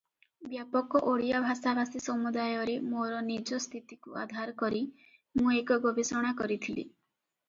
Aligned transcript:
ବ୍ୟାପକ 0.51 0.99
ଓଡ଼ିଆ 1.09 1.41
ଭାଷାଭାଷୀ 1.41 1.99
ସମୁଦାୟରେ 2.05 2.77
ମୋର 2.93 3.19
ନିଜ 3.27 3.59
ସ୍ଥିତିକୁ 3.65 4.15
ଆଧାର 4.23 4.55
କରି 4.63 4.81
ମୁଁ 5.43 5.53
ଏକ 5.59 5.79
ଗବେଷଣା 5.85 6.33
କରିଥିଲି। 6.41 6.87